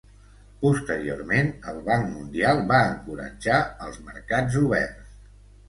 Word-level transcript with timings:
Posteriorment, 0.61 1.51
el 1.73 1.77
Banc 1.91 2.09
Mundial 2.15 2.63
va 2.73 2.81
encoratjar 2.95 3.63
els 3.87 4.03
mercats 4.11 4.61
oberts. 4.67 5.17